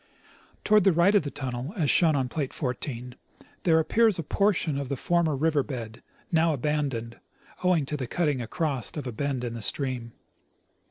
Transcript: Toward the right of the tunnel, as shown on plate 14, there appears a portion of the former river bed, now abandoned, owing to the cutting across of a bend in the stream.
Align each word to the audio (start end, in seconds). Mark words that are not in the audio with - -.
Toward 0.63 0.83
the 0.83 0.91
right 0.93 1.13
of 1.13 1.21
the 1.21 1.29
tunnel, 1.29 1.75
as 1.77 1.91
shown 1.91 2.15
on 2.15 2.27
plate 2.27 2.53
14, 2.53 3.13
there 3.65 3.77
appears 3.77 4.17
a 4.17 4.23
portion 4.23 4.79
of 4.79 4.89
the 4.89 4.95
former 4.95 5.35
river 5.35 5.61
bed, 5.61 6.01
now 6.31 6.53
abandoned, 6.55 7.19
owing 7.63 7.85
to 7.85 7.97
the 7.97 8.07
cutting 8.07 8.41
across 8.41 8.97
of 8.97 9.05
a 9.05 9.11
bend 9.11 9.43
in 9.43 9.53
the 9.53 9.61
stream. 9.61 10.13